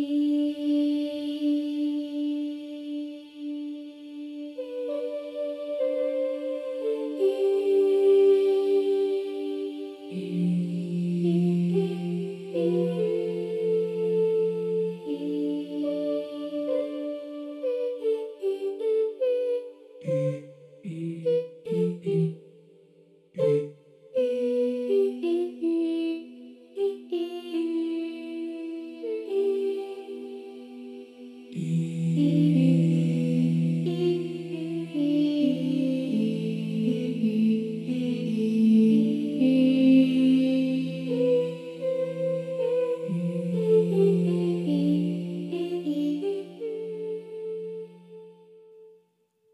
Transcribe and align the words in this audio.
E 0.00 0.37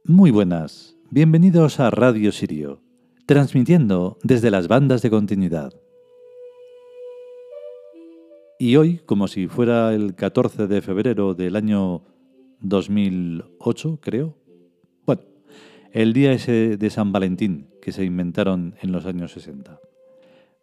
Muy 0.06 0.30
buenas, 0.30 0.98
bienvenidos 1.10 1.80
a 1.80 1.88
Radio 1.88 2.30
Sirio, 2.30 2.82
transmitiendo 3.24 4.18
desde 4.22 4.50
las 4.50 4.68
bandas 4.68 5.00
de 5.00 5.08
continuidad. 5.08 5.72
Y 8.58 8.76
hoy, 8.76 9.00
como 9.06 9.28
si 9.28 9.46
fuera 9.46 9.94
el 9.94 10.14
14 10.14 10.66
de 10.66 10.82
febrero 10.82 11.32
del 11.32 11.56
año 11.56 12.02
2008, 12.60 13.98
creo, 14.02 14.36
bueno, 15.06 15.22
el 15.90 16.12
día 16.12 16.32
ese 16.32 16.76
de 16.76 16.90
San 16.90 17.10
Valentín 17.10 17.70
que 17.80 17.90
se 17.90 18.04
inventaron 18.04 18.74
en 18.82 18.92
los 18.92 19.06
años 19.06 19.32
60. 19.32 19.80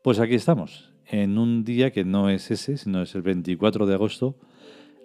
Pues 0.03 0.19
aquí 0.19 0.35
estamos, 0.35 0.93
en 1.07 1.39
un 1.39 1.63
día 1.63 1.89
que 1.89 2.05
no 2.05 2.29
es 2.29 2.51
ese, 2.51 2.77
sino 2.77 3.01
es 3.01 3.15
el 3.15 3.23
24 3.23 3.87
de 3.87 3.95
agosto 3.95 4.35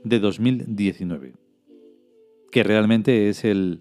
de 0.05 0.20
2019, 0.20 1.33
que 2.52 2.62
realmente 2.62 3.30
es 3.30 3.42
el 3.46 3.80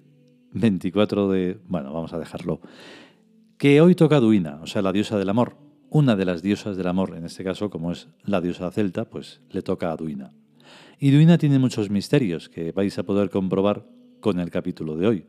24 0.56 1.30
de... 1.30 1.60
Bueno, 1.68 1.94
vamos 1.94 2.14
a 2.14 2.20
dejarlo. 2.20 2.62
Que 3.58 3.82
hoy 3.82 3.94
toca 3.94 4.20
Duina, 4.20 4.60
o 4.62 4.68
sea, 4.68 4.82
la 4.82 4.92
diosa 4.92 5.18
del 5.18 5.30
amor. 5.30 5.58
Una 5.90 6.16
de 6.16 6.26
las 6.26 6.42
diosas 6.42 6.78
del 6.78 6.88
amor, 6.88 7.16
en 7.16 7.26
este 7.26 7.44
caso, 7.44 7.70
como 7.70 7.92
es 7.92 8.08
la 8.24 8.42
diosa 8.42 8.72
celta, 8.72 9.06
pues 9.06 9.42
le 9.52 9.62
toca 9.62 9.92
a 9.92 9.96
Duina. 9.96 10.34
Y 11.00 11.12
Duina 11.12 11.38
tiene 11.38 11.60
muchos 11.60 11.90
misterios 11.90 12.50
que 12.50 12.72
vais 12.72 12.98
a 12.98 13.04
poder 13.04 13.30
comprobar 13.30 13.86
con 14.20 14.40
el 14.40 14.50
capítulo 14.50 14.96
de 14.96 15.08
hoy. 15.08 15.26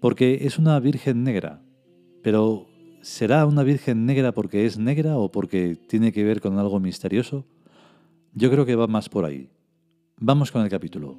Porque 0.00 0.40
es 0.42 0.58
una 0.58 0.78
virgen 0.80 1.22
negra. 1.24 1.62
Pero 2.22 2.66
¿será 3.02 3.46
una 3.46 3.62
virgen 3.62 4.04
negra 4.04 4.32
porque 4.32 4.66
es 4.66 4.78
negra 4.78 5.16
o 5.16 5.30
porque 5.30 5.76
tiene 5.76 6.12
que 6.12 6.24
ver 6.24 6.40
con 6.40 6.58
algo 6.58 6.80
misterioso? 6.80 7.46
Yo 8.34 8.50
creo 8.50 8.66
que 8.66 8.76
va 8.76 8.86
más 8.86 9.08
por 9.08 9.24
ahí. 9.24 9.48
Vamos 10.18 10.50
con 10.50 10.62
el 10.62 10.68
capítulo. 10.68 11.18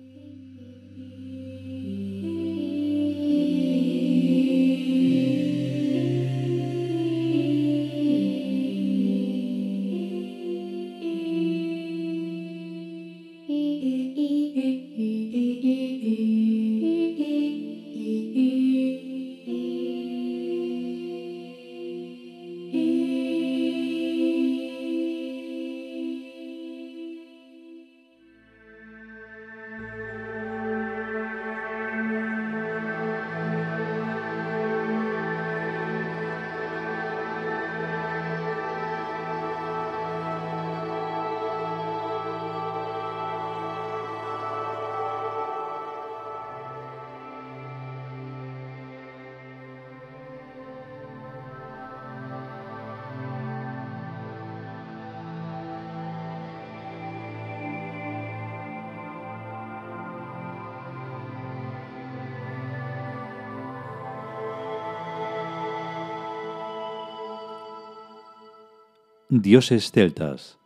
Dioses 69.30 69.92
celtas. 69.92 70.58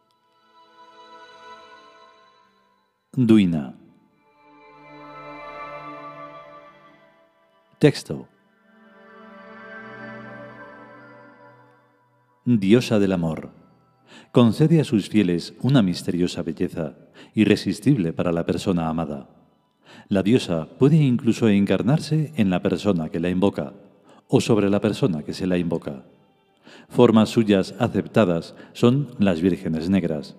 Duina. 3.12 3.74
Texto. 7.80 8.28
Diosa 12.46 13.00
del 13.00 13.14
amor. 13.14 13.50
Concede 14.32 14.80
a 14.80 14.84
sus 14.84 15.10
fieles 15.10 15.56
una 15.64 15.82
misteriosa 15.82 16.44
belleza, 16.44 16.98
irresistible 17.34 18.14
para 18.14 18.32
la 18.32 18.46
persona 18.46 18.90
amada. 18.90 19.28
La 20.08 20.22
diosa 20.22 20.68
puede 20.78 20.98
incluso 20.98 21.50
encarnarse 21.50 22.32
en 22.36 22.52
la 22.52 22.62
persona 22.62 23.10
que 23.10 23.20
la 23.20 23.32
invoca 23.32 23.74
o 24.28 24.40
sobre 24.40 24.70
la 24.70 24.80
persona 24.80 25.24
que 25.24 25.34
se 25.34 25.48
la 25.48 25.58
invoca. 25.58 26.04
Formas 26.90 27.30
suyas 27.30 27.76
aceptadas 27.80 28.56
son 28.74 29.16
las 29.20 29.42
vírgenes 29.42 29.90
negras 29.90 30.38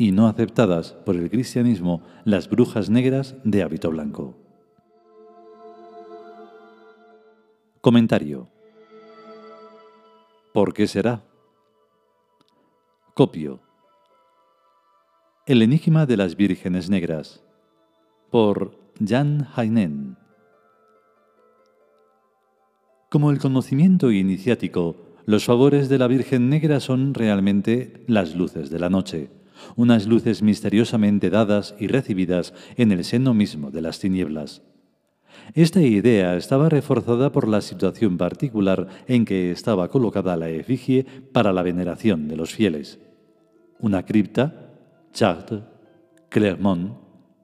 y 0.00 0.12
no 0.12 0.28
aceptadas 0.28 0.92
por 0.92 1.14
el 1.16 1.28
cristianismo 1.28 2.02
las 2.24 2.48
brujas 2.48 2.88
negras 2.88 3.36
de 3.44 3.62
hábito 3.62 3.90
blanco. 3.90 4.34
Comentario. 7.82 8.48
¿Por 10.54 10.72
qué 10.72 10.86
será? 10.86 11.22
Copio. 13.14 13.60
El 15.44 15.60
enigma 15.60 16.06
de 16.06 16.16
las 16.16 16.34
vírgenes 16.34 16.88
negras. 16.88 17.44
Por 18.30 18.78
Jan 19.06 19.48
Heinen. 19.54 20.16
Como 23.10 23.30
el 23.30 23.38
conocimiento 23.38 24.10
iniciático 24.10 25.09
los 25.26 25.44
favores 25.44 25.88
de 25.88 25.98
la 25.98 26.06
Virgen 26.06 26.48
Negra 26.48 26.80
son 26.80 27.14
realmente 27.14 28.04
las 28.06 28.34
luces 28.34 28.70
de 28.70 28.78
la 28.78 28.90
noche, 28.90 29.30
unas 29.76 30.06
luces 30.06 30.42
misteriosamente 30.42 31.30
dadas 31.30 31.74
y 31.78 31.86
recibidas 31.86 32.54
en 32.76 32.92
el 32.92 33.04
seno 33.04 33.34
mismo 33.34 33.70
de 33.70 33.82
las 33.82 33.98
tinieblas. 33.98 34.62
Esta 35.54 35.80
idea 35.80 36.36
estaba 36.36 36.68
reforzada 36.68 37.32
por 37.32 37.48
la 37.48 37.60
situación 37.60 38.16
particular 38.16 38.88
en 39.06 39.24
que 39.24 39.50
estaba 39.50 39.88
colocada 39.88 40.36
la 40.36 40.48
efigie 40.48 41.04
para 41.32 41.52
la 41.52 41.62
veneración 41.62 42.28
de 42.28 42.36
los 42.36 42.54
fieles. 42.54 43.00
Una 43.78 44.04
cripta, 44.04 44.70
Chartres, 45.12 45.62
Clermont, 46.28 46.92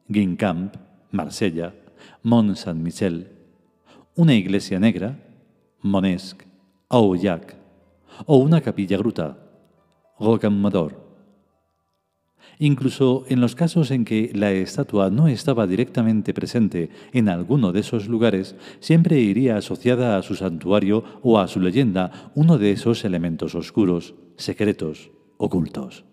Guincamp, 0.08 0.76
Marsella, 1.10 1.74
Mont 2.22 2.56
Saint-Michel, 2.56 3.28
una 4.14 4.34
iglesia 4.34 4.78
negra, 4.78 5.18
Monesque, 5.80 6.46
Aujac, 6.88 7.56
o 8.24 8.38
una 8.38 8.60
capilla 8.60 8.96
gruta, 8.96 9.38
rocamadour. 10.18 11.06
Incluso 12.58 13.24
en 13.28 13.40
los 13.40 13.54
casos 13.54 13.90
en 13.90 14.04
que 14.04 14.30
la 14.34 14.50
estatua 14.52 15.10
no 15.10 15.28
estaba 15.28 15.66
directamente 15.66 16.32
presente 16.32 16.90
en 17.12 17.28
alguno 17.28 17.72
de 17.72 17.80
esos 17.80 18.08
lugares, 18.08 18.56
siempre 18.80 19.20
iría 19.20 19.56
asociada 19.58 20.16
a 20.16 20.22
su 20.22 20.36
santuario 20.36 21.04
o 21.22 21.38
a 21.38 21.48
su 21.48 21.60
leyenda 21.60 22.30
uno 22.34 22.56
de 22.56 22.70
esos 22.72 23.04
elementos 23.04 23.54
oscuros, 23.54 24.14
secretos, 24.36 25.10
ocultos. 25.36 26.04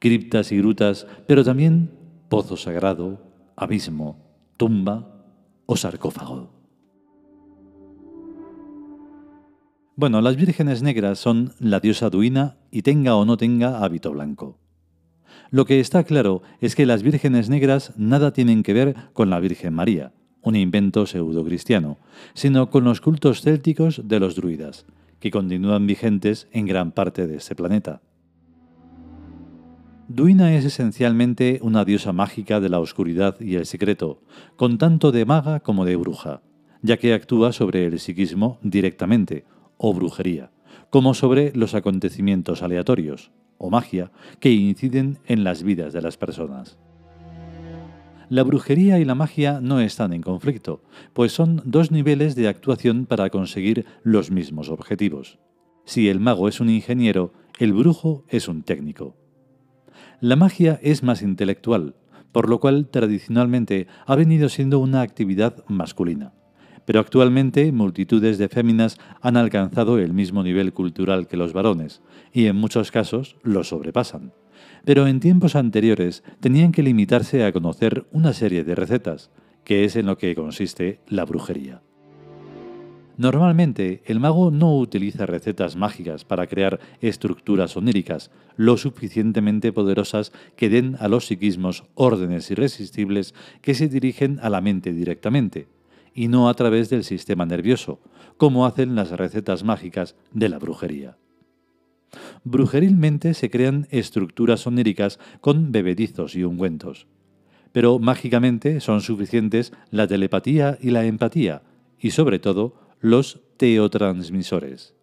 Criptas 0.00 0.50
y 0.50 0.58
grutas, 0.58 1.06
pero 1.28 1.44
también 1.44 1.92
pozo 2.28 2.56
sagrado, 2.56 3.22
abismo, 3.54 4.18
tumba 4.56 5.24
o 5.66 5.76
sarcófago. 5.76 6.53
Bueno, 9.96 10.20
las 10.20 10.34
vírgenes 10.34 10.82
negras 10.82 11.20
son 11.20 11.52
la 11.60 11.78
diosa 11.78 12.10
Duina 12.10 12.56
y 12.72 12.82
tenga 12.82 13.14
o 13.14 13.24
no 13.24 13.36
tenga 13.36 13.84
hábito 13.84 14.10
blanco. 14.10 14.58
Lo 15.52 15.66
que 15.66 15.78
está 15.78 16.02
claro 16.02 16.42
es 16.60 16.74
que 16.74 16.84
las 16.84 17.04
vírgenes 17.04 17.48
negras 17.48 17.92
nada 17.96 18.32
tienen 18.32 18.64
que 18.64 18.72
ver 18.72 18.96
con 19.12 19.30
la 19.30 19.38
Virgen 19.38 19.72
María, 19.72 20.12
un 20.42 20.56
invento 20.56 21.06
pseudo-cristiano, 21.06 21.98
sino 22.34 22.70
con 22.70 22.82
los 22.82 23.00
cultos 23.00 23.42
célticos 23.42 24.02
de 24.08 24.18
los 24.18 24.34
druidas, 24.34 24.84
que 25.20 25.30
continúan 25.30 25.86
vigentes 25.86 26.48
en 26.50 26.66
gran 26.66 26.90
parte 26.90 27.28
de 27.28 27.36
este 27.36 27.54
planeta. 27.54 28.02
Duina 30.08 30.56
es 30.56 30.64
esencialmente 30.64 31.60
una 31.62 31.84
diosa 31.84 32.12
mágica 32.12 32.58
de 32.58 32.68
la 32.68 32.80
oscuridad 32.80 33.40
y 33.40 33.54
el 33.54 33.64
secreto, 33.64 34.22
con 34.56 34.76
tanto 34.76 35.12
de 35.12 35.24
maga 35.24 35.60
como 35.60 35.84
de 35.84 35.94
bruja, 35.94 36.42
ya 36.82 36.96
que 36.96 37.14
actúa 37.14 37.52
sobre 37.52 37.86
el 37.86 38.00
psiquismo 38.00 38.58
directamente, 38.60 39.44
o 39.76 39.92
brujería, 39.94 40.50
como 40.90 41.14
sobre 41.14 41.52
los 41.54 41.74
acontecimientos 41.74 42.62
aleatorios, 42.62 43.30
o 43.58 43.70
magia, 43.70 44.10
que 44.40 44.52
inciden 44.52 45.18
en 45.26 45.44
las 45.44 45.62
vidas 45.62 45.92
de 45.92 46.02
las 46.02 46.16
personas. 46.16 46.78
La 48.28 48.42
brujería 48.42 48.98
y 48.98 49.04
la 49.04 49.14
magia 49.14 49.60
no 49.60 49.80
están 49.80 50.12
en 50.12 50.22
conflicto, 50.22 50.82
pues 51.12 51.32
son 51.32 51.62
dos 51.64 51.90
niveles 51.90 52.34
de 52.34 52.48
actuación 52.48 53.06
para 53.06 53.28
conseguir 53.30 53.84
los 54.02 54.30
mismos 54.30 54.70
objetivos. 54.70 55.38
Si 55.84 56.08
el 56.08 56.20
mago 56.20 56.48
es 56.48 56.60
un 56.60 56.70
ingeniero, 56.70 57.32
el 57.58 57.72
brujo 57.72 58.24
es 58.28 58.48
un 58.48 58.62
técnico. 58.62 59.16
La 60.20 60.36
magia 60.36 60.80
es 60.82 61.02
más 61.02 61.22
intelectual, 61.22 61.94
por 62.32 62.48
lo 62.48 62.58
cual 62.58 62.88
tradicionalmente 62.88 63.86
ha 64.06 64.16
venido 64.16 64.48
siendo 64.48 64.78
una 64.78 65.02
actividad 65.02 65.62
masculina. 65.68 66.32
Pero 66.86 67.00
actualmente 67.00 67.72
multitudes 67.72 68.38
de 68.38 68.48
féminas 68.48 68.98
han 69.20 69.36
alcanzado 69.36 69.98
el 69.98 70.12
mismo 70.12 70.42
nivel 70.42 70.72
cultural 70.72 71.26
que 71.26 71.36
los 71.36 71.52
varones, 71.52 72.02
y 72.32 72.46
en 72.46 72.56
muchos 72.56 72.90
casos 72.90 73.36
lo 73.42 73.64
sobrepasan. 73.64 74.32
Pero 74.84 75.06
en 75.06 75.20
tiempos 75.20 75.56
anteriores 75.56 76.22
tenían 76.40 76.72
que 76.72 76.82
limitarse 76.82 77.44
a 77.44 77.52
conocer 77.52 78.06
una 78.12 78.32
serie 78.32 78.64
de 78.64 78.74
recetas, 78.74 79.30
que 79.64 79.84
es 79.84 79.96
en 79.96 80.06
lo 80.06 80.18
que 80.18 80.34
consiste 80.34 81.00
la 81.08 81.24
brujería. 81.24 81.80
Normalmente, 83.16 84.02
el 84.06 84.18
mago 84.18 84.50
no 84.50 84.76
utiliza 84.76 85.24
recetas 85.24 85.76
mágicas 85.76 86.24
para 86.24 86.48
crear 86.48 86.80
estructuras 87.00 87.76
oníricas 87.76 88.32
lo 88.56 88.76
suficientemente 88.76 89.72
poderosas 89.72 90.32
que 90.56 90.68
den 90.68 90.96
a 90.98 91.06
los 91.06 91.26
psiquismos 91.26 91.84
órdenes 91.94 92.50
irresistibles 92.50 93.34
que 93.62 93.74
se 93.74 93.88
dirigen 93.88 94.40
a 94.42 94.50
la 94.50 94.60
mente 94.60 94.92
directamente, 94.92 95.68
y 96.14 96.28
no 96.28 96.48
a 96.48 96.54
través 96.54 96.88
del 96.88 97.04
sistema 97.04 97.44
nervioso, 97.44 98.00
como 98.36 98.66
hacen 98.66 98.94
las 98.94 99.10
recetas 99.10 99.64
mágicas 99.64 100.16
de 100.32 100.48
la 100.48 100.58
brujería. 100.58 101.18
Brujerilmente 102.44 103.34
se 103.34 103.50
crean 103.50 103.88
estructuras 103.90 104.66
oníricas 104.66 105.18
con 105.40 105.72
bebedizos 105.72 106.36
y 106.36 106.44
ungüentos, 106.44 107.06
pero 107.72 107.98
mágicamente 107.98 108.80
son 108.80 109.00
suficientes 109.00 109.72
la 109.90 110.06
telepatía 110.06 110.78
y 110.80 110.90
la 110.90 111.04
empatía, 111.04 111.62
y 111.98 112.12
sobre 112.12 112.38
todo 112.38 112.76
los 113.00 113.40
teotransmisores. 113.56 114.94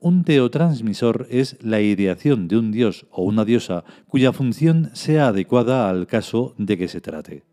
Un 0.00 0.24
teotransmisor 0.24 1.26
es 1.30 1.56
la 1.62 1.80
ideación 1.80 2.48
de 2.48 2.58
un 2.58 2.70
dios 2.70 3.06
o 3.10 3.22
una 3.22 3.44
diosa 3.44 3.84
cuya 4.06 4.32
función 4.32 4.90
sea 4.94 5.28
adecuada 5.28 5.88
al 5.88 6.06
caso 6.06 6.54
de 6.58 6.78
que 6.78 6.88
se 6.88 7.00
trate. 7.00 7.44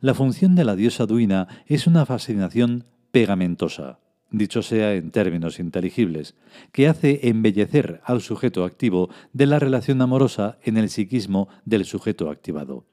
La 0.00 0.14
función 0.14 0.54
de 0.54 0.64
la 0.64 0.76
diosa 0.76 1.06
duina 1.06 1.48
es 1.66 1.86
una 1.86 2.04
fascinación 2.04 2.84
pegamentosa, 3.12 3.98
dicho 4.30 4.62
sea 4.62 4.94
en 4.94 5.10
términos 5.10 5.58
inteligibles, 5.58 6.34
que 6.72 6.88
hace 6.88 7.28
embellecer 7.28 8.00
al 8.04 8.20
sujeto 8.20 8.64
activo 8.64 9.08
de 9.32 9.46
la 9.46 9.58
relación 9.58 10.02
amorosa 10.02 10.58
en 10.62 10.76
el 10.76 10.90
psiquismo 10.90 11.48
del 11.64 11.84
sujeto 11.84 12.30
activado. 12.30 12.84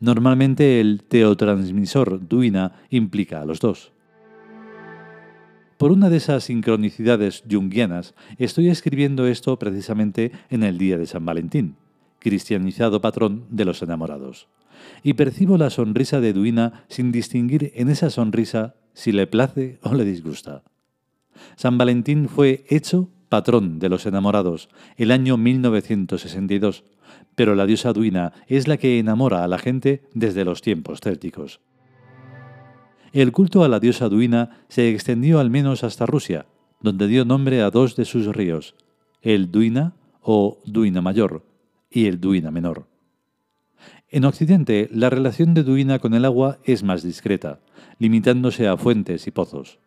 Normalmente 0.00 0.80
el 0.80 1.02
teotransmisor 1.02 2.26
duina 2.26 2.72
implica 2.90 3.42
a 3.42 3.44
los 3.44 3.60
dos. 3.60 3.92
Por 5.76 5.92
una 5.92 6.08
de 6.08 6.16
esas 6.16 6.44
sincronicidades 6.44 7.42
junguianas, 7.50 8.14
estoy 8.38 8.68
escribiendo 8.68 9.26
esto 9.26 9.58
precisamente 9.58 10.32
en 10.48 10.62
el 10.62 10.78
día 10.78 10.96
de 10.96 11.06
San 11.06 11.26
Valentín, 11.26 11.76
cristianizado 12.20 13.00
patrón 13.00 13.44
de 13.50 13.64
los 13.64 13.82
enamorados. 13.82 14.48
Y 15.02 15.14
percibo 15.14 15.58
la 15.58 15.70
sonrisa 15.70 16.20
de 16.20 16.32
Duina 16.32 16.84
sin 16.88 17.12
distinguir 17.12 17.72
en 17.74 17.90
esa 17.90 18.10
sonrisa 18.10 18.76
si 18.92 19.12
le 19.12 19.26
place 19.26 19.78
o 19.82 19.94
le 19.94 20.04
disgusta. 20.04 20.62
San 21.56 21.78
Valentín 21.78 22.28
fue 22.28 22.64
hecho 22.68 23.10
patrón 23.28 23.78
de 23.78 23.88
los 23.88 24.06
enamorados 24.06 24.68
el 24.96 25.10
año 25.10 25.36
1962, 25.36 26.84
pero 27.34 27.54
la 27.54 27.66
diosa 27.66 27.92
Duina 27.92 28.32
es 28.46 28.68
la 28.68 28.76
que 28.76 28.98
enamora 28.98 29.42
a 29.42 29.48
la 29.48 29.58
gente 29.58 30.02
desde 30.14 30.44
los 30.44 30.62
tiempos 30.62 31.00
célticos. 31.00 31.60
El 33.12 33.32
culto 33.32 33.64
a 33.64 33.68
la 33.68 33.80
diosa 33.80 34.08
Duina 34.08 34.64
se 34.68 34.90
extendió 34.90 35.38
al 35.38 35.50
menos 35.50 35.84
hasta 35.84 36.06
Rusia, 36.06 36.46
donde 36.80 37.06
dio 37.06 37.24
nombre 37.24 37.62
a 37.62 37.70
dos 37.70 37.96
de 37.96 38.04
sus 38.04 38.26
ríos, 38.26 38.74
el 39.22 39.50
Duina 39.50 39.94
o 40.20 40.60
Duina 40.64 41.00
Mayor 41.00 41.44
y 41.90 42.06
el 42.06 42.20
Duina 42.20 42.50
Menor. 42.50 42.86
En 44.14 44.24
Occidente, 44.24 44.88
la 44.92 45.10
relación 45.10 45.54
de 45.54 45.64
Duina 45.64 45.98
con 45.98 46.14
el 46.14 46.24
agua 46.24 46.60
es 46.62 46.84
más 46.84 47.02
discreta, 47.02 47.58
limitándose 47.98 48.68
a 48.68 48.76
fuentes 48.76 49.26
y 49.26 49.32
pozos. 49.32 49.80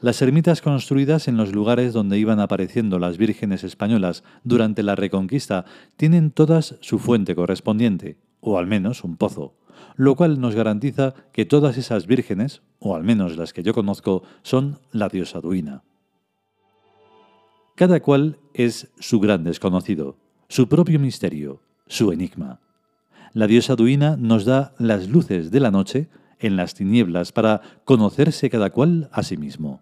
Las 0.00 0.22
ermitas 0.22 0.62
construidas 0.62 1.26
en 1.26 1.36
los 1.36 1.52
lugares 1.52 1.92
donde 1.92 2.16
iban 2.20 2.38
apareciendo 2.38 3.00
las 3.00 3.18
vírgenes 3.18 3.64
españolas 3.64 4.22
durante 4.44 4.84
la 4.84 4.94
Reconquista 4.94 5.64
tienen 5.96 6.30
todas 6.30 6.76
su 6.80 7.00
fuente 7.00 7.34
correspondiente, 7.34 8.18
o 8.38 8.56
al 8.56 8.68
menos 8.68 9.02
un 9.02 9.16
pozo, 9.16 9.56
lo 9.96 10.14
cual 10.14 10.40
nos 10.40 10.54
garantiza 10.54 11.14
que 11.32 11.44
todas 11.44 11.78
esas 11.78 12.06
vírgenes, 12.06 12.62
o 12.78 12.94
al 12.94 13.02
menos 13.02 13.36
las 13.36 13.52
que 13.52 13.64
yo 13.64 13.74
conozco, 13.74 14.22
son 14.42 14.78
la 14.92 15.08
diosa 15.08 15.40
Duina. 15.40 15.82
Cada 17.74 17.98
cual 17.98 18.38
es 18.54 18.92
su 19.00 19.18
gran 19.18 19.42
desconocido, 19.42 20.18
su 20.46 20.68
propio 20.68 21.00
misterio, 21.00 21.62
su 21.88 22.12
enigma. 22.12 22.60
La 23.34 23.46
diosa 23.46 23.76
Duina 23.76 24.16
nos 24.18 24.44
da 24.44 24.74
las 24.78 25.08
luces 25.08 25.50
de 25.50 25.60
la 25.60 25.70
noche 25.70 26.08
en 26.38 26.56
las 26.56 26.74
tinieblas 26.74 27.32
para 27.32 27.62
conocerse 27.84 28.50
cada 28.50 28.68
cual 28.68 29.08
a 29.10 29.22
sí 29.22 29.38
mismo. 29.38 29.80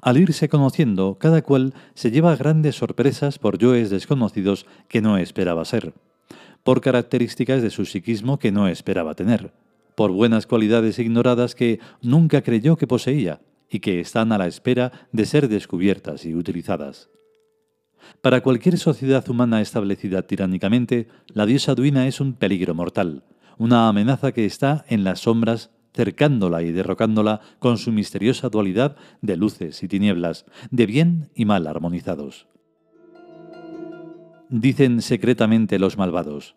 Al 0.00 0.16
irse 0.16 0.48
conociendo, 0.48 1.16
cada 1.18 1.42
cual 1.42 1.74
se 1.94 2.12
lleva 2.12 2.36
grandes 2.36 2.76
sorpresas 2.76 3.40
por 3.40 3.58
yoes 3.58 3.90
desconocidos 3.90 4.64
que 4.86 5.00
no 5.00 5.18
esperaba 5.18 5.64
ser, 5.64 5.92
por 6.62 6.80
características 6.80 7.62
de 7.62 7.70
su 7.70 7.84
psiquismo 7.84 8.38
que 8.38 8.52
no 8.52 8.68
esperaba 8.68 9.14
tener, 9.14 9.52
por 9.96 10.12
buenas 10.12 10.46
cualidades 10.46 11.00
ignoradas 11.00 11.56
que 11.56 11.80
nunca 12.00 12.42
creyó 12.42 12.76
que 12.76 12.86
poseía 12.86 13.40
y 13.68 13.80
que 13.80 13.98
están 13.98 14.30
a 14.30 14.38
la 14.38 14.46
espera 14.46 14.92
de 15.10 15.24
ser 15.24 15.48
descubiertas 15.48 16.24
y 16.24 16.34
utilizadas. 16.34 17.08
Para 18.20 18.42
cualquier 18.42 18.78
sociedad 18.78 19.28
humana 19.28 19.60
establecida 19.60 20.22
tiránicamente, 20.22 21.08
la 21.28 21.46
diosa 21.46 21.74
Duina 21.74 22.06
es 22.06 22.20
un 22.20 22.34
peligro 22.34 22.74
mortal, 22.74 23.24
una 23.58 23.88
amenaza 23.88 24.32
que 24.32 24.44
está 24.44 24.84
en 24.88 25.04
las 25.04 25.20
sombras 25.20 25.70
cercándola 25.94 26.62
y 26.62 26.72
derrocándola 26.72 27.40
con 27.58 27.78
su 27.78 27.90
misteriosa 27.90 28.50
dualidad 28.50 28.96
de 29.22 29.36
luces 29.36 29.82
y 29.82 29.88
tinieblas, 29.88 30.44
de 30.70 30.86
bien 30.86 31.30
y 31.34 31.46
mal 31.46 31.66
armonizados. 31.66 32.46
Dicen 34.48 35.02
secretamente 35.02 35.78
los 35.78 35.96
malvados. 35.96 36.54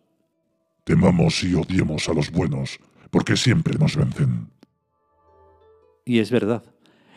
Temamos 0.83 1.43
y 1.43 1.55
odiemos 1.55 2.09
a 2.09 2.13
los 2.13 2.31
buenos, 2.31 2.79
porque 3.09 3.37
siempre 3.37 3.77
nos 3.79 3.95
vencen. 3.95 4.49
Y 6.05 6.19
es 6.19 6.31
verdad, 6.31 6.63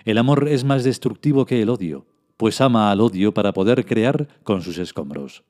el 0.05 0.19
amor 0.19 0.49
es 0.49 0.65
más 0.65 0.85
destructivo 0.85 1.45
que 1.45 1.61
el 1.61 1.71
odio, 1.71 2.07
pues 2.37 2.61
ama 2.61 2.91
al 2.91 3.01
odio 3.01 3.33
para 3.35 3.53
poder 3.53 3.85
crear 3.85 4.29
con 4.43 4.63
sus 4.63 4.79
escombros. 4.79 5.45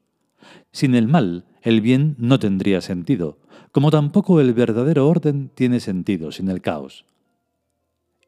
Sin 0.70 0.94
el 0.94 1.08
mal, 1.08 1.44
el 1.62 1.80
bien 1.80 2.16
no 2.18 2.38
tendría 2.38 2.80
sentido, 2.80 3.38
como 3.70 3.90
tampoco 3.90 4.40
el 4.40 4.52
verdadero 4.52 5.08
orden 5.08 5.50
tiene 5.54 5.80
sentido 5.80 6.32
sin 6.32 6.48
el 6.48 6.60
caos. 6.60 7.04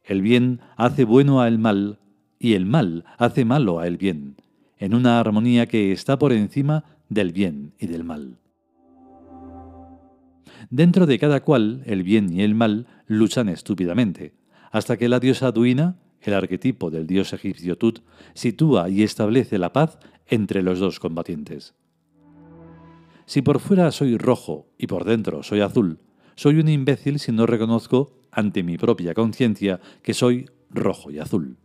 El 0.05 0.23
bien 0.23 0.61
hace 0.77 1.05
bueno 1.05 1.41
al 1.41 1.59
mal 1.59 1.99
y 2.39 2.55
el 2.55 2.67
mal 2.67 3.05
hace 3.19 3.45
malo 3.45 3.81
a 3.81 3.87
el 3.87 3.97
bien, 3.97 4.37
en 4.79 4.95
una 4.95 5.19
armonía 5.19 5.67
que 5.67 5.93
está 5.93 6.19
por 6.19 6.33
encima 6.33 6.85
del 7.09 7.33
bien 7.33 7.73
y 7.79 7.87
del 7.87 8.05
mal. 8.05 8.39
Dentro 10.71 11.07
de 11.07 11.19
cada 11.19 11.41
cual, 11.41 11.83
el 11.87 12.03
bien 12.03 12.33
y 12.33 12.43
el 12.43 12.55
mal 12.55 12.87
luchan 13.07 13.49
estúpidamente, 13.49 14.35
hasta 14.71 14.97
que 14.97 15.09
la 15.09 15.21
diosa 15.21 15.53
Duina, 15.53 15.97
el 16.31 16.35
arquetipo 16.35 16.91
del 16.91 17.07
dios 17.07 17.33
egipcio 17.33 17.77
Tut, 17.77 18.01
sitúa 18.35 18.89
y 18.89 19.03
establece 19.03 19.59
la 19.59 19.73
paz 19.73 19.99
entre 20.27 20.63
los 20.63 20.79
dos 20.79 21.01
combatientes. 21.01 21.75
Si 23.27 23.43
por 23.43 23.61
fuera 23.61 23.91
soy 23.91 24.17
rojo 24.19 24.67
y 24.79 24.87
por 24.87 25.05
dentro 25.05 25.43
soy 25.43 25.61
azul, 25.61 25.99
soy 26.37 26.59
un 26.59 26.69
imbécil 26.69 27.19
si 27.19 27.33
no 27.33 27.47
reconozco 27.47 28.13
ante 28.31 28.63
mi 28.63 28.77
propia 28.77 29.15
conciencia 29.15 29.81
que 30.03 30.15
soy 30.15 30.51
rojo 30.71 31.11
y 31.11 31.19
azul. 31.19 31.57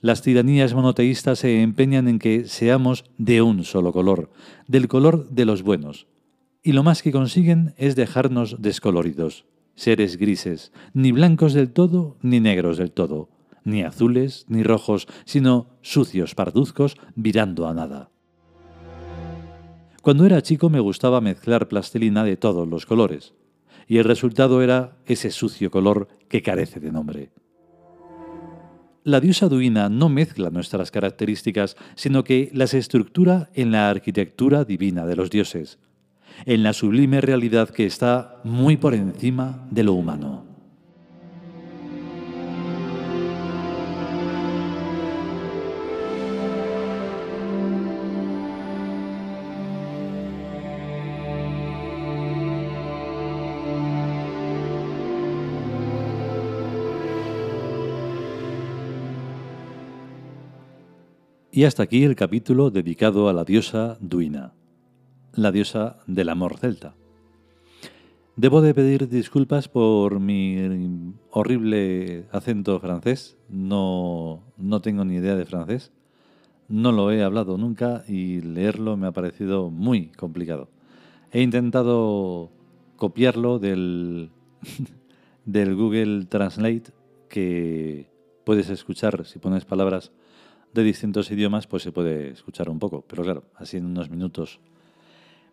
Las 0.00 0.20
tiranías 0.20 0.74
monoteístas 0.74 1.38
se 1.38 1.62
empeñan 1.62 2.08
en 2.08 2.18
que 2.18 2.44
seamos 2.44 3.06
de 3.16 3.40
un 3.40 3.64
solo 3.64 3.90
color, 3.92 4.30
del 4.68 4.86
color 4.86 5.30
de 5.30 5.46
los 5.46 5.62
buenos. 5.62 6.06
Y 6.62 6.72
lo 6.72 6.82
más 6.82 7.02
que 7.02 7.10
consiguen 7.10 7.72
es 7.78 7.96
dejarnos 7.96 8.56
descoloridos, 8.60 9.46
seres 9.74 10.16
grises, 10.16 10.72
ni 10.92 11.12
blancos 11.12 11.52
del 11.52 11.72
todo 11.72 12.16
ni 12.22 12.40
negros 12.40 12.78
del 12.78 12.92
todo, 12.92 13.28
ni 13.64 13.82
azules 13.82 14.44
ni 14.48 14.62
rojos, 14.62 15.06
sino 15.24 15.68
sucios 15.82 16.34
parduzcos 16.34 16.96
virando 17.14 17.66
a 17.66 17.74
nada. 17.74 18.10
Cuando 20.02 20.26
era 20.26 20.42
chico 20.42 20.68
me 20.68 20.80
gustaba 20.80 21.20
mezclar 21.20 21.68
plastilina 21.68 22.24
de 22.24 22.36
todos 22.36 22.68
los 22.68 22.86
colores, 22.86 23.34
y 23.86 23.98
el 23.98 24.04
resultado 24.04 24.62
era 24.62 24.98
ese 25.06 25.30
sucio 25.30 25.70
color 25.70 26.08
que 26.28 26.42
carece 26.42 26.80
de 26.80 26.92
nombre. 26.92 27.32
La 29.02 29.20
diosa 29.20 29.48
Duina 29.48 29.90
no 29.90 30.08
mezcla 30.08 30.48
nuestras 30.48 30.90
características, 30.90 31.76
sino 31.94 32.24
que 32.24 32.50
las 32.54 32.72
estructura 32.72 33.50
en 33.52 33.70
la 33.70 33.90
arquitectura 33.90 34.64
divina 34.64 35.04
de 35.04 35.16
los 35.16 35.28
dioses, 35.28 35.78
en 36.46 36.62
la 36.62 36.72
sublime 36.72 37.20
realidad 37.20 37.70
que 37.70 37.86
está 37.86 38.40
muy 38.44 38.76
por 38.76 38.94
encima 38.94 39.66
de 39.70 39.84
lo 39.84 39.94
humano. 39.94 40.54
Y 61.54 61.62
hasta 61.62 61.84
aquí 61.84 62.02
el 62.02 62.16
capítulo 62.16 62.72
dedicado 62.72 63.28
a 63.28 63.32
la 63.32 63.44
diosa 63.44 63.96
Duina, 64.00 64.54
la 65.36 65.52
diosa 65.52 65.98
del 66.06 66.28
amor 66.28 66.58
celta. 66.58 66.94
Debo 68.36 68.62
de 68.62 68.74
pedir 68.74 69.08
disculpas 69.08 69.68
por 69.68 70.18
mi 70.18 71.14
horrible 71.30 72.26
acento 72.32 72.80
francés. 72.80 73.36
No, 73.48 74.42
no 74.56 74.80
tengo 74.80 75.04
ni 75.04 75.16
idea 75.16 75.36
de 75.36 75.44
francés. 75.44 75.92
No 76.68 76.90
lo 76.90 77.12
he 77.12 77.22
hablado 77.22 77.58
nunca 77.58 78.04
y 78.08 78.40
leerlo 78.40 78.96
me 78.96 79.06
ha 79.06 79.12
parecido 79.12 79.70
muy 79.70 80.08
complicado. 80.08 80.68
He 81.30 81.42
intentado 81.42 82.50
copiarlo 82.96 83.58
del, 83.58 84.30
del 85.44 85.76
Google 85.76 86.26
Translate 86.26 86.92
que 87.28 88.10
puedes 88.44 88.68
escuchar 88.70 89.24
si 89.26 89.38
pones 89.38 89.64
palabras 89.64 90.12
de 90.72 90.82
distintos 90.82 91.30
idiomas, 91.30 91.68
pues 91.68 91.84
se 91.84 91.92
puede 91.92 92.30
escuchar 92.30 92.68
un 92.68 92.80
poco, 92.80 93.04
pero 93.06 93.22
claro, 93.22 93.44
así 93.54 93.76
en 93.76 93.86
unos 93.86 94.10
minutos. 94.10 94.60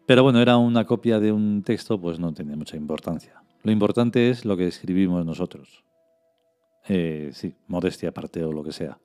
Pero 0.05 0.23
bueno, 0.23 0.41
era 0.41 0.57
una 0.57 0.85
copia 0.85 1.19
de 1.19 1.31
un 1.31 1.63
texto, 1.63 1.99
pues 1.99 2.19
no 2.19 2.33
tiene 2.33 2.55
mucha 2.55 2.77
importancia. 2.77 3.43
Lo 3.63 3.71
importante 3.71 4.29
es 4.29 4.45
lo 4.45 4.57
que 4.57 4.67
escribimos 4.67 5.25
nosotros. 5.25 5.83
Eh, 6.87 7.29
sí, 7.33 7.55
modestia 7.67 8.09
aparte 8.09 8.43
o 8.43 8.51
lo 8.51 8.63
que 8.63 8.71
sea. 8.71 8.99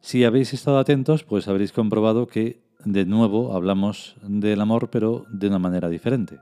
Si 0.00 0.24
habéis 0.24 0.52
estado 0.52 0.78
atentos, 0.78 1.24
pues 1.24 1.48
habréis 1.48 1.72
comprobado 1.72 2.26
que 2.26 2.60
de 2.84 3.06
nuevo 3.06 3.54
hablamos 3.54 4.16
del 4.22 4.60
amor, 4.60 4.90
pero 4.90 5.24
de 5.30 5.48
una 5.48 5.58
manera 5.58 5.88
diferente. 5.88 6.40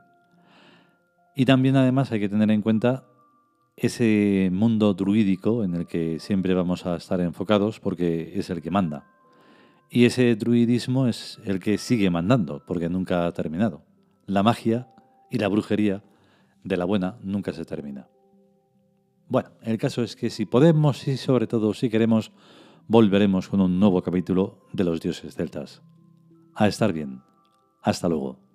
Y 1.37 1.45
también 1.45 1.77
además 1.77 2.11
hay 2.11 2.21
que 2.21 2.29
tener 2.29 2.51
en 2.51 2.63
cuenta 2.63 3.05
ese 3.77 4.51
mundo 4.53 4.95
druídico 4.95 5.65
en 5.65 5.75
el 5.75 5.87
que 5.87 6.19
siempre 6.19 6.55
vamos 6.55 6.87
a 6.87 6.97
estar 6.97 7.21
enfocados 7.21 7.81
porque 7.81 8.33
es 8.35 8.51
el 8.51 8.61
que 8.61 8.71
manda. 8.71 9.07
Y 9.91 10.05
ese 10.05 10.37
druidismo 10.37 11.09
es 11.09 11.41
el 11.45 11.59
que 11.59 11.77
sigue 11.77 12.11
mandando 12.11 12.63
porque 12.65 12.89
nunca 12.89 13.27
ha 13.27 13.33
terminado. 13.33 13.83
La 14.25 14.45
magia 14.45 14.89
y 15.31 15.39
la 15.39 15.49
brujería 15.49 16.05
de 16.63 16.77
la 16.77 16.85
buena 16.85 17.19
nunca 17.23 17.53
se 17.53 17.65
termina. 17.65 18.09
Bueno, 19.29 19.51
el 19.63 19.79
caso 19.79 20.03
es 20.03 20.15
que 20.15 20.31
si 20.31 20.47
podemos 20.47 21.09
y 21.09 21.17
sobre 21.17 21.49
todo 21.49 21.75
si 21.75 21.91
queremos, 21.91 22.31
volveremos 22.87 23.49
con 23.49 23.61
un 23.61 23.81
nuevo 23.81 24.01
capítulo 24.03 24.67
de 24.73 24.85
los 24.85 25.01
dioses 25.01 25.35
celtas. 25.35 25.83
A 26.55 26.69
estar 26.69 26.93
bien. 26.93 27.23
Hasta 27.83 28.09
luego. 28.09 28.50